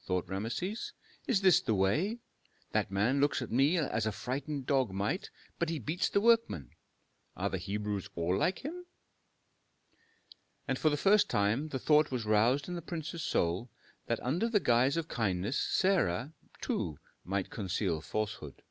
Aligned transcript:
thought 0.00 0.26
Rameses. 0.26 0.94
"Is 1.26 1.42
this 1.42 1.60
the 1.60 1.74
way? 1.74 2.16
That 2.70 2.90
man 2.90 3.20
looks 3.20 3.42
at 3.42 3.50
me 3.52 3.76
as 3.76 4.06
a 4.06 4.10
frightened 4.10 4.64
dog 4.64 4.90
might, 4.90 5.28
but 5.58 5.68
he 5.68 5.78
beats 5.78 6.08
the 6.08 6.18
workmen. 6.22 6.70
Are 7.36 7.50
the 7.50 7.58
Hebrews 7.58 8.08
all 8.14 8.34
like 8.38 8.60
him?" 8.60 8.86
And 10.66 10.78
for 10.78 10.88
the 10.88 10.96
first 10.96 11.28
time 11.28 11.68
the 11.68 11.78
thought 11.78 12.10
was 12.10 12.24
roused 12.24 12.68
in 12.68 12.74
the 12.74 12.80
prince's 12.80 13.22
soul, 13.22 13.68
that 14.06 14.18
under 14.24 14.48
the 14.48 14.60
guise 14.60 14.96
of 14.96 15.08
kindness 15.08 15.58
Sarah, 15.58 16.32
too, 16.62 16.98
might 17.22 17.50
conceal 17.50 18.00
falsehood. 18.00 18.62